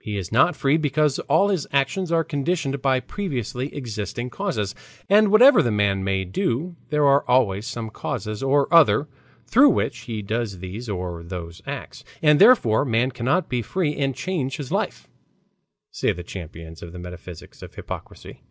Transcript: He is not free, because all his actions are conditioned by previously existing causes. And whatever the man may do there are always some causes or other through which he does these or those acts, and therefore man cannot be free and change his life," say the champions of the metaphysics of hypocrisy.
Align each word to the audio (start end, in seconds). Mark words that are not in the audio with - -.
He 0.00 0.18
is 0.18 0.32
not 0.32 0.56
free, 0.56 0.76
because 0.76 1.20
all 1.30 1.50
his 1.50 1.64
actions 1.72 2.10
are 2.10 2.24
conditioned 2.24 2.82
by 2.82 2.98
previously 2.98 3.72
existing 3.72 4.28
causes. 4.28 4.74
And 5.08 5.28
whatever 5.30 5.62
the 5.62 5.70
man 5.70 6.02
may 6.02 6.24
do 6.24 6.74
there 6.90 7.04
are 7.06 7.24
always 7.28 7.64
some 7.64 7.88
causes 7.88 8.42
or 8.42 8.66
other 8.74 9.06
through 9.46 9.68
which 9.68 9.98
he 10.00 10.20
does 10.20 10.58
these 10.58 10.88
or 10.88 11.22
those 11.22 11.62
acts, 11.64 12.02
and 12.22 12.40
therefore 12.40 12.84
man 12.84 13.12
cannot 13.12 13.48
be 13.48 13.62
free 13.62 13.94
and 13.94 14.16
change 14.16 14.56
his 14.56 14.72
life," 14.72 15.06
say 15.92 16.10
the 16.10 16.24
champions 16.24 16.82
of 16.82 16.90
the 16.92 16.98
metaphysics 16.98 17.62
of 17.62 17.76
hypocrisy. 17.76 18.42